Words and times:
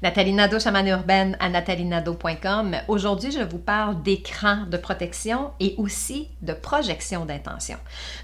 Nathalie 0.00 0.32
Nadeau, 0.32 0.60
chamane 0.60 0.86
urbaine 0.86 1.36
à 1.40 1.48
nathalienadeau.com. 1.48 2.76
Aujourd'hui, 2.86 3.32
je 3.32 3.42
vous 3.42 3.58
parle 3.58 4.00
d'écran 4.00 4.58
de 4.70 4.76
protection 4.76 5.50
et 5.58 5.74
aussi 5.76 6.28
de 6.40 6.52
projection 6.52 7.24
d'intention. 7.24 7.78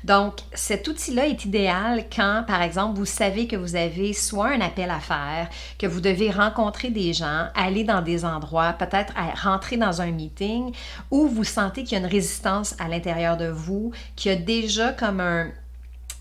Donc, 0.05 0.35
cet 0.53 0.87
outil-là 0.87 1.27
est 1.27 1.45
idéal 1.45 2.05
quand, 2.15 2.45
par 2.47 2.63
exemple, 2.63 2.97
vous 2.97 3.05
savez 3.05 3.49
que 3.49 3.57
vous 3.57 3.75
avez 3.75 4.13
soit 4.13 4.51
un 4.51 4.61
appel 4.61 4.89
à 4.89 5.01
faire, 5.01 5.49
que 5.77 5.89
vous 5.89 6.01
devez 6.01 6.31
rencontrer 6.31 6.91
des 6.91 7.13
gens, 7.13 7.49
aller 7.57 7.83
dans 7.83 8.03
des 8.03 8.25
endroits, 8.25 8.75
peut-être 8.75 9.13
rentrer 9.43 9.77
dans 9.77 10.01
un 10.01 10.13
meeting, 10.13 10.73
ou 11.11 11.27
vous 11.27 11.43
sentez 11.43 11.83
qu'il 11.83 11.99
y 11.99 12.01
a 12.01 12.05
une 12.05 12.11
résistance 12.11 12.77
à 12.79 12.87
l'intérieur 12.87 13.37
de 13.37 13.49
vous, 13.49 13.91
qu'il 14.15 14.31
y 14.31 14.35
a 14.37 14.39
déjà 14.39 14.93
comme 14.93 15.19
un, 15.19 15.49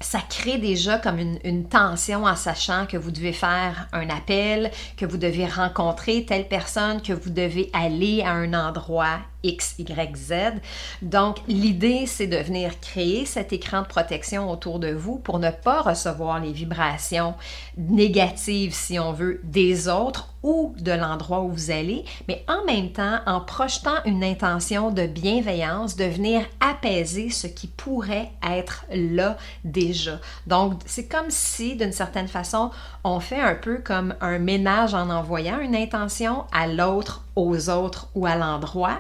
ça 0.04 0.20
crée 0.30 0.58
déjà 0.58 0.98
comme 0.98 1.20
une, 1.20 1.68
tension 1.68 2.26
en 2.26 2.36
sachant 2.36 2.86
que 2.86 2.98
vous 2.98 3.10
devez 3.10 3.34
faire 3.34 3.88
un 3.94 4.10
appel, 4.10 4.70
que 4.98 5.06
vous 5.06 5.18
devez 5.18 5.48
rencontrer 5.48 6.26
telle 6.26 6.48
personne, 6.48 7.02
que 7.02 7.14
vous 7.14 7.30
devez 7.30 7.70
aller 7.74 8.22
à 8.22 8.32
un 8.32 8.54
endroit 8.54 9.20
X, 9.44 9.76
Y, 9.78 10.16
Z. 10.16 10.34
Donc, 11.02 11.38
l'idée, 11.48 12.06
c'est 12.08 12.28
de 12.28 12.38
venir 12.38 12.80
créer 12.80 13.26
cet 13.26 13.54
écran 13.54 13.82
de 13.82 13.88
protection 13.88 14.50
autour 14.50 14.80
de 14.80 14.92
vous 14.92 15.18
pour 15.18 15.40
ne 15.40 15.52
pas 15.52 15.82
recevoir 15.82 16.40
les 16.40 16.52
vibrations 16.52 17.36
négatives, 17.78 18.74
si 18.74 19.00
on 19.00 19.12
veut, 19.12 19.42
des 19.44 19.88
autres 19.88 20.30
ou 20.44 20.76
de 20.78 20.92
l'endroit 20.92 21.42
où 21.42 21.50
vous 21.50 21.72
allez, 21.72 22.04
mais 22.28 22.46
en 22.50 22.66
même 22.66 22.92
temps, 22.92 23.20
en 23.26 23.40
projetant 23.40 24.04
une 24.06 24.24
intention 24.24 24.92
de 24.92 25.08
bienveillance, 25.08 25.96
de 25.96 26.04
venir 26.04 26.46
apaiser 26.60 27.30
ce 27.30 27.48
qui 27.48 27.68
pourrait 27.68 28.30
être 28.48 28.86
là 28.94 29.38
déjà. 29.64 30.20
Donc, 30.46 30.82
c'est 30.86 31.08
comme 31.08 31.30
si, 31.30 31.78
d'une 31.78 31.94
certaine 31.94 32.28
façon, 32.28 32.72
on 33.06 33.22
fait 33.22 33.40
un 33.40 33.56
peu 33.56 33.78
comme 33.78 34.16
un 34.20 34.38
ménage 34.38 34.94
en 34.94 35.10
envoyant 35.10 35.60
une 35.60 35.76
intention 35.76 36.44
à 36.52 36.68
l'autre, 36.68 37.24
aux 37.36 37.70
autres 37.70 38.10
ou 38.16 38.26
à 38.26 38.36
l'endroit. 38.36 39.00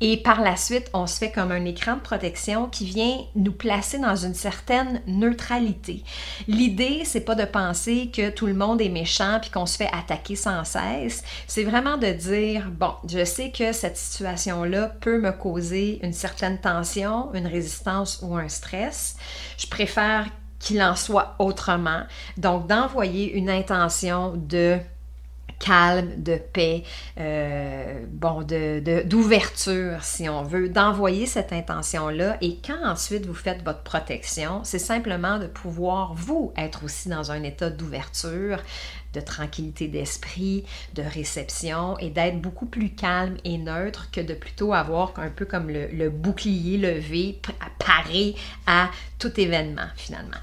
Et 0.00 0.16
par 0.16 0.40
la 0.40 0.56
suite, 0.56 0.90
on 0.92 1.06
se 1.06 1.18
fait 1.18 1.30
comme 1.30 1.50
un 1.50 1.64
écran 1.64 1.96
de 1.96 2.00
protection 2.00 2.68
qui 2.68 2.84
vient 2.84 3.18
nous 3.34 3.52
placer 3.52 3.98
dans 3.98 4.16
une 4.16 4.34
certaine 4.34 5.02
neutralité. 5.06 6.04
L'idée, 6.46 7.02
c'est 7.04 7.20
pas 7.20 7.34
de 7.34 7.44
penser 7.44 8.10
que 8.14 8.30
tout 8.30 8.46
le 8.46 8.54
monde 8.54 8.80
est 8.80 8.88
méchant 8.88 9.38
puis 9.40 9.50
qu'on 9.50 9.66
se 9.66 9.76
fait 9.76 9.90
attaquer 9.92 10.36
sans 10.36 10.64
cesse. 10.64 11.22
C'est 11.46 11.64
vraiment 11.64 11.96
de 11.96 12.08
dire, 12.08 12.70
bon, 12.70 12.92
je 13.08 13.24
sais 13.24 13.50
que 13.50 13.72
cette 13.72 13.96
situation-là 13.96 14.88
peut 15.00 15.20
me 15.20 15.32
causer 15.32 15.98
une 16.02 16.12
certaine 16.12 16.60
tension, 16.60 17.32
une 17.34 17.46
résistance 17.46 18.20
ou 18.22 18.36
un 18.36 18.48
stress. 18.48 19.16
Je 19.58 19.66
préfère 19.66 20.26
qu'il 20.58 20.82
en 20.82 20.96
soit 20.96 21.34
autrement. 21.38 22.02
Donc, 22.38 22.66
d'envoyer 22.66 23.32
une 23.34 23.50
intention 23.50 24.32
de 24.36 24.78
calme, 25.58 26.22
de 26.22 26.36
paix, 26.36 26.82
euh, 27.18 28.04
bon, 28.08 28.42
d'ouverture, 28.42 29.98
de, 29.98 30.02
si 30.02 30.28
on 30.28 30.42
veut, 30.42 30.68
d'envoyer 30.68 31.26
cette 31.26 31.52
intention-là. 31.52 32.36
Et 32.40 32.58
quand 32.64 32.84
ensuite 32.84 33.26
vous 33.26 33.34
faites 33.34 33.62
votre 33.62 33.82
protection, 33.82 34.60
c'est 34.64 34.78
simplement 34.78 35.38
de 35.38 35.46
pouvoir, 35.46 36.14
vous, 36.14 36.52
être 36.56 36.84
aussi 36.84 37.08
dans 37.08 37.30
un 37.30 37.42
état 37.42 37.70
d'ouverture, 37.70 38.58
de 39.14 39.20
tranquillité 39.20 39.88
d'esprit, 39.88 40.64
de 40.94 41.02
réception 41.02 41.96
et 41.98 42.10
d'être 42.10 42.40
beaucoup 42.40 42.66
plus 42.66 42.90
calme 42.90 43.36
et 43.44 43.58
neutre 43.58 44.10
que 44.10 44.20
de 44.20 44.34
plutôt 44.34 44.74
avoir 44.74 45.12
un 45.16 45.30
peu 45.30 45.44
comme 45.44 45.68
le, 45.68 45.86
le 45.86 46.10
bouclier 46.10 46.78
levé, 46.78 47.40
paré 47.78 48.34
à 48.66 48.90
tout 49.18 49.40
événement 49.40 49.88
finalement. 49.96 50.38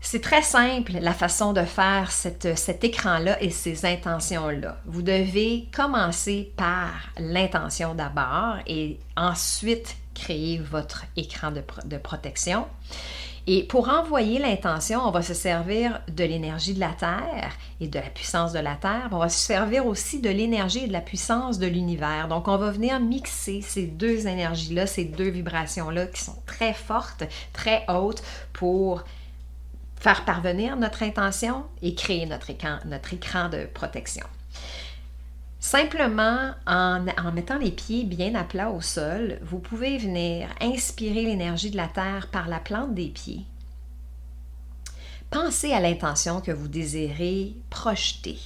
C'est 0.00 0.22
très 0.22 0.42
simple 0.42 0.92
la 1.00 1.12
façon 1.12 1.52
de 1.52 1.64
faire 1.64 2.10
cet 2.12 2.84
écran-là 2.84 3.42
et 3.42 3.50
ces 3.50 3.84
intentions-là. 3.84 4.78
Vous 4.86 5.02
devez 5.02 5.68
commencer 5.74 6.52
par 6.56 6.92
l'intention 7.18 7.94
d'abord 7.94 8.56
et 8.66 8.98
ensuite 9.16 9.96
créer 10.14 10.58
votre 10.58 11.04
écran 11.16 11.50
de, 11.50 11.62
de 11.84 11.98
protection. 11.98 12.66
Et 13.50 13.64
pour 13.64 13.88
envoyer 13.88 14.38
l'intention, 14.38 15.00
on 15.06 15.10
va 15.10 15.22
se 15.22 15.32
servir 15.32 16.02
de 16.06 16.22
l'énergie 16.22 16.74
de 16.74 16.80
la 16.80 16.92
Terre 16.92 17.52
et 17.80 17.88
de 17.88 17.98
la 17.98 18.10
puissance 18.10 18.52
de 18.52 18.58
la 18.58 18.74
Terre. 18.76 19.08
On 19.10 19.18
va 19.18 19.30
se 19.30 19.38
servir 19.38 19.86
aussi 19.86 20.20
de 20.20 20.28
l'énergie 20.28 20.84
et 20.84 20.86
de 20.86 20.92
la 20.92 21.00
puissance 21.00 21.58
de 21.58 21.66
l'univers. 21.66 22.28
Donc, 22.28 22.46
on 22.46 22.58
va 22.58 22.70
venir 22.70 23.00
mixer 23.00 23.62
ces 23.62 23.86
deux 23.86 24.26
énergies-là, 24.26 24.86
ces 24.86 25.06
deux 25.06 25.30
vibrations-là 25.30 26.08
qui 26.08 26.22
sont 26.22 26.36
très 26.44 26.74
fortes, 26.74 27.24
très 27.54 27.86
hautes 27.88 28.22
pour 28.52 29.02
faire 30.00 30.24
parvenir 30.24 30.76
notre 30.76 31.02
intention 31.02 31.64
et 31.82 31.94
créer 31.94 32.26
notre 32.26 32.50
écran, 32.50 32.78
notre 32.84 33.14
écran 33.14 33.48
de 33.48 33.66
protection. 33.66 34.26
Simplement 35.60 36.52
en, 36.66 37.06
en, 37.08 37.32
mettant 37.32 37.58
les 37.58 37.72
pieds 37.72 38.04
bien 38.04 38.34
à 38.36 38.44
plat 38.44 38.70
au 38.70 38.80
sol, 38.80 39.38
vous 39.42 39.58
pouvez 39.58 39.98
venir 39.98 40.48
inspirer 40.60 41.24
l'énergie 41.24 41.70
de 41.70 41.76
la 41.76 41.88
Terre 41.88 42.28
par 42.30 42.48
la 42.48 42.60
plante 42.60 42.94
des 42.94 43.08
pieds. 43.08 43.44
Pensez 45.30 45.72
à 45.72 45.80
l'intention 45.80 46.40
que 46.40 46.52
vous 46.52 46.68
désirez 46.68 47.54
projeter 47.68 48.38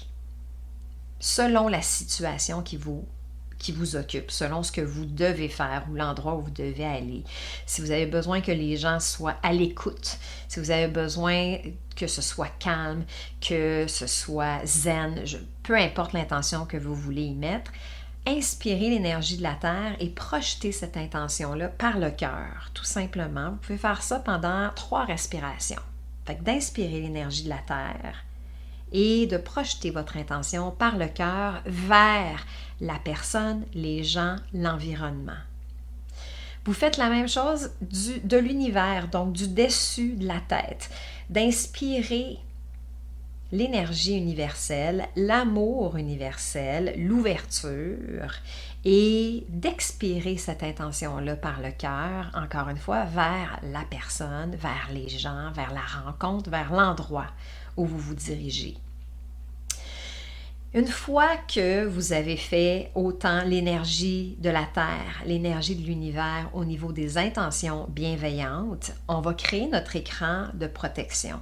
selon 1.20 1.68
la 1.68 1.82
situation 1.82 2.62
qui 2.62 2.76
vous 2.76 3.06
qui 3.62 3.72
vous 3.72 3.96
occupe, 3.96 4.30
selon 4.30 4.62
ce 4.62 4.72
que 4.72 4.80
vous 4.80 5.06
devez 5.06 5.48
faire 5.48 5.86
ou 5.90 5.94
l'endroit 5.94 6.34
où 6.34 6.42
vous 6.42 6.50
devez 6.50 6.84
aller. 6.84 7.24
Si 7.64 7.80
vous 7.80 7.90
avez 7.90 8.06
besoin 8.06 8.40
que 8.40 8.52
les 8.52 8.76
gens 8.76 9.00
soient 9.00 9.36
à 9.42 9.52
l'écoute, 9.52 10.18
si 10.48 10.60
vous 10.60 10.70
avez 10.70 10.88
besoin 10.88 11.58
que 11.96 12.06
ce 12.06 12.20
soit 12.20 12.52
calme, 12.58 13.04
que 13.40 13.86
ce 13.88 14.06
soit 14.06 14.60
zen, 14.66 15.24
peu 15.62 15.76
importe 15.76 16.12
l'intention 16.12 16.66
que 16.66 16.76
vous 16.76 16.94
voulez 16.94 17.22
y 17.22 17.34
mettre, 17.34 17.70
inspirez 18.26 18.90
l'énergie 18.90 19.36
de 19.36 19.42
la 19.42 19.54
Terre 19.54 19.96
et 20.00 20.08
projetez 20.08 20.72
cette 20.72 20.96
intention-là 20.96 21.68
par 21.68 21.98
le 21.98 22.10
cœur, 22.10 22.70
tout 22.74 22.84
simplement. 22.84 23.50
Vous 23.50 23.56
pouvez 23.56 23.78
faire 23.78 24.02
ça 24.02 24.18
pendant 24.18 24.70
trois 24.74 25.04
respirations. 25.04 25.82
Fait 26.24 26.42
d'inspirer 26.42 27.00
l'énergie 27.00 27.44
de 27.44 27.48
la 27.48 27.58
Terre 27.58 28.24
et 28.92 29.26
de 29.26 29.36
projeter 29.36 29.90
votre 29.90 30.16
intention 30.16 30.70
par 30.70 30.96
le 30.96 31.08
cœur 31.08 31.62
vers 31.66 32.46
la 32.80 32.98
personne, 32.98 33.64
les 33.74 34.04
gens, 34.04 34.36
l'environnement. 34.52 35.32
Vous 36.64 36.74
faites 36.74 36.96
la 36.96 37.08
même 37.08 37.28
chose 37.28 37.70
de 37.80 38.36
l'univers, 38.36 39.08
donc 39.08 39.32
du 39.32 39.48
dessus 39.48 40.12
de 40.12 40.26
la 40.26 40.40
tête, 40.40 40.90
d'inspirer 41.28 42.38
l'énergie 43.50 44.16
universelle, 44.16 45.08
l'amour 45.16 45.96
universel, 45.96 46.94
l'ouverture 46.96 48.32
et 48.84 49.46
d'expirer 49.48 50.36
cette 50.36 50.62
intention-là 50.62 51.36
par 51.36 51.60
le 51.60 51.70
cœur, 51.70 52.30
encore 52.34 52.68
une 52.68 52.78
fois, 52.78 53.04
vers 53.04 53.60
la 53.62 53.84
personne, 53.88 54.56
vers 54.56 54.88
les 54.92 55.08
gens, 55.08 55.52
vers 55.52 55.72
la 55.72 56.02
rencontre, 56.04 56.50
vers 56.50 56.72
l'endroit 56.72 57.28
où 57.76 57.86
vous 57.86 57.98
vous 57.98 58.14
dirigez. 58.14 58.76
Une 60.74 60.88
fois 60.88 61.36
que 61.54 61.84
vous 61.84 62.14
avez 62.14 62.38
fait 62.38 62.90
autant 62.94 63.44
l'énergie 63.44 64.38
de 64.40 64.48
la 64.48 64.64
Terre, 64.64 65.22
l'énergie 65.26 65.76
de 65.76 65.86
l'univers 65.86 66.48
au 66.54 66.64
niveau 66.64 66.92
des 66.92 67.18
intentions 67.18 67.86
bienveillantes, 67.90 68.92
on 69.06 69.20
va 69.20 69.34
créer 69.34 69.68
notre 69.68 69.96
écran 69.96 70.46
de 70.54 70.66
protection. 70.66 71.40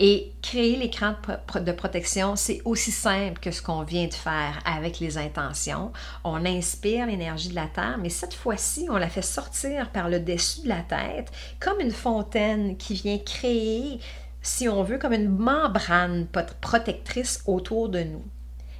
Et 0.00 0.32
créer 0.42 0.76
l'écran 0.76 1.14
de 1.56 1.72
protection, 1.72 2.36
c'est 2.36 2.62
aussi 2.64 2.92
simple 2.92 3.40
que 3.40 3.50
ce 3.50 3.60
qu'on 3.60 3.82
vient 3.82 4.06
de 4.06 4.14
faire 4.14 4.60
avec 4.64 5.00
les 5.00 5.18
intentions. 5.18 5.92
On 6.22 6.46
inspire 6.46 7.06
l'énergie 7.06 7.48
de 7.48 7.56
la 7.56 7.66
Terre, 7.66 7.98
mais 8.00 8.08
cette 8.08 8.34
fois-ci, 8.34 8.86
on 8.90 8.96
la 8.96 9.08
fait 9.08 9.22
sortir 9.22 9.90
par 9.90 10.08
le 10.08 10.20
dessus 10.20 10.62
de 10.62 10.68
la 10.68 10.82
tête, 10.82 11.32
comme 11.58 11.80
une 11.80 11.90
fontaine 11.90 12.76
qui 12.76 12.94
vient 12.94 13.18
créer, 13.18 13.98
si 14.40 14.68
on 14.68 14.84
veut, 14.84 14.98
comme 14.98 15.14
une 15.14 15.28
membrane 15.28 16.28
protectrice 16.60 17.42
autour 17.44 17.88
de 17.88 18.04
nous. 18.04 18.24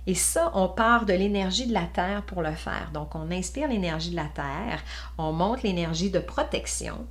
Et 0.07 0.15
ça, 0.15 0.53
on 0.55 0.69
part 0.69 1.05
de 1.05 1.15
l'énergie 1.15 1.67
de 1.67 1.75
la 1.75 1.89
Terre 1.93 2.23
pour 2.23 2.43
le 2.43 2.53
faire. 2.53 2.91
Donc, 2.95 3.17
on 3.17 3.33
inspire 3.33 3.67
l'énergie 3.67 4.11
de 4.11 4.17
la 4.17 4.31
Terre, 4.33 4.85
on 5.19 5.33
monte 5.33 5.65
l'énergie 5.65 6.11
de 6.11 6.21
protection 6.21 7.07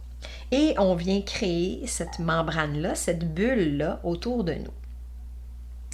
et 0.52 0.74
on 0.78 0.96
vient 0.96 1.22
créer 1.22 1.86
cette 1.88 2.20
membrane-là, 2.20 2.96
cette 2.96 3.34
bulle-là 3.34 4.00
autour 4.04 4.44
de 4.44 4.54
nous. 4.54 4.74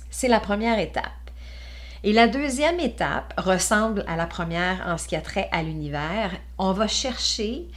C'est 0.09 0.27
la 0.27 0.39
première 0.39 0.79
étape. 0.79 1.11
Et 2.03 2.13
la 2.13 2.27
deuxième 2.27 2.79
étape 2.79 3.33
ressemble 3.37 4.03
à 4.07 4.15
la 4.15 4.27
première 4.27 4.85
en 4.85 4.97
ce 4.97 5.07
qui 5.07 5.15
a 5.15 5.21
trait 5.21 5.47
à 5.51 5.63
l'univers. 5.63 6.31
On 6.57 6.73
va 6.73 6.87
chercher 6.87 7.67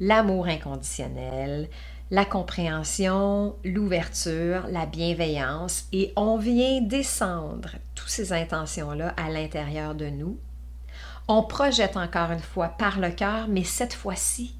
l'amour 0.00 0.46
inconditionnel, 0.46 1.68
la 2.10 2.24
compréhension, 2.24 3.56
l'ouverture, 3.64 4.66
la 4.70 4.86
bienveillance 4.86 5.86
et 5.92 6.12
on 6.16 6.36
vient 6.36 6.82
descendre 6.82 7.70
toutes 7.94 8.10
ces 8.10 8.32
intentions-là 8.32 9.14
à 9.16 9.30
l'intérieur 9.30 9.94
de 9.94 10.06
nous. 10.06 10.38
On 11.26 11.42
projette 11.42 11.96
encore 11.96 12.32
une 12.32 12.38
fois 12.38 12.68
par 12.68 13.00
le 13.00 13.10
cœur, 13.10 13.48
mais 13.48 13.64
cette 13.64 13.94
fois-ci 13.94 14.54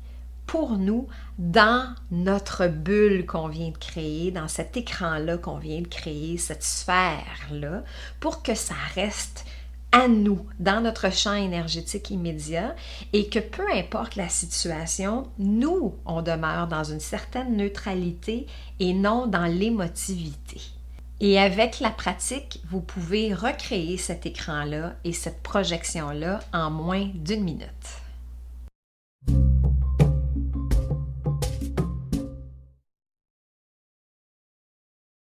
pour 0.46 0.76
nous 0.76 1.08
dans 1.38 1.94
notre 2.10 2.66
bulle 2.66 3.26
qu'on 3.26 3.48
vient 3.48 3.70
de 3.70 3.78
créer, 3.78 4.30
dans 4.30 4.48
cet 4.48 4.76
écran-là 4.76 5.38
qu'on 5.38 5.58
vient 5.58 5.80
de 5.80 5.88
créer, 5.88 6.38
cette 6.38 6.62
sphère-là, 6.62 7.82
pour 8.20 8.42
que 8.42 8.54
ça 8.54 8.74
reste 8.94 9.44
à 9.92 10.08
nous, 10.08 10.44
dans 10.58 10.80
notre 10.80 11.12
champ 11.12 11.34
énergétique 11.34 12.10
immédiat, 12.10 12.74
et 13.12 13.28
que 13.28 13.38
peu 13.38 13.64
importe 13.72 14.16
la 14.16 14.28
situation, 14.28 15.28
nous, 15.38 15.94
on 16.04 16.20
demeure 16.20 16.66
dans 16.66 16.82
une 16.82 17.00
certaine 17.00 17.56
neutralité 17.56 18.46
et 18.80 18.92
non 18.92 19.26
dans 19.26 19.46
l'émotivité. 19.46 20.60
Et 21.20 21.38
avec 21.38 21.78
la 21.78 21.90
pratique, 21.90 22.60
vous 22.68 22.80
pouvez 22.80 23.32
recréer 23.32 23.96
cet 23.96 24.26
écran-là 24.26 24.96
et 25.04 25.12
cette 25.12 25.42
projection-là 25.44 26.40
en 26.52 26.70
moins 26.70 27.08
d'une 27.14 27.44
minute. 27.44 28.03